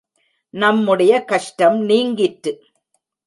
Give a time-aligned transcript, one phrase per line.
[0.53, 2.53] நம்முடைய கஷ்டம் நீங்கிற்று.